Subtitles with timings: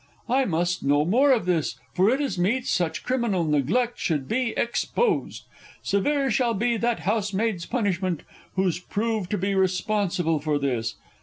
[0.29, 4.49] I must know more of this for it is meet Such criminal neglect should be
[4.57, 5.43] exposed.
[5.83, 8.23] Severe shall be that house maid's punishment
[8.55, 10.95] Who's proved to be responsible for this!